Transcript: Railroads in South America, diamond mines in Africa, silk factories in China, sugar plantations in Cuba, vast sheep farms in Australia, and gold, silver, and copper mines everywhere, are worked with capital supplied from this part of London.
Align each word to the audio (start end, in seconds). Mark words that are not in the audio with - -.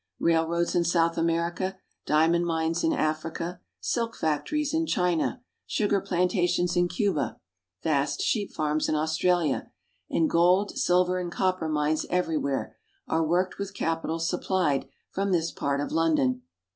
Railroads 0.19 0.73
in 0.73 0.83
South 0.83 1.15
America, 1.15 1.77
diamond 2.07 2.47
mines 2.47 2.83
in 2.83 2.91
Africa, 2.91 3.61
silk 3.79 4.15
factories 4.17 4.73
in 4.73 4.87
China, 4.87 5.43
sugar 5.67 6.01
plantations 6.01 6.75
in 6.75 6.87
Cuba, 6.87 7.39
vast 7.83 8.19
sheep 8.19 8.51
farms 8.51 8.89
in 8.89 8.95
Australia, 8.95 9.71
and 10.09 10.27
gold, 10.27 10.71
silver, 10.75 11.19
and 11.19 11.31
copper 11.31 11.69
mines 11.69 12.07
everywhere, 12.09 12.77
are 13.07 13.23
worked 13.23 13.59
with 13.59 13.75
capital 13.75 14.17
supplied 14.17 14.89
from 15.11 15.31
this 15.31 15.51
part 15.51 15.79
of 15.79 15.91
London. 15.91 16.41